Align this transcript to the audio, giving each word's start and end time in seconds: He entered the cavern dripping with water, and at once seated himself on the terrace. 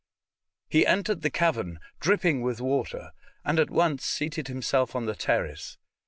He 0.67 0.83
entered 0.87 1.21
the 1.21 1.29
cavern 1.29 1.77
dripping 1.99 2.41
with 2.41 2.59
water, 2.59 3.11
and 3.45 3.59
at 3.59 3.69
once 3.69 4.03
seated 4.03 4.47
himself 4.47 4.95
on 4.95 5.05
the 5.05 5.13
terrace. 5.13 5.77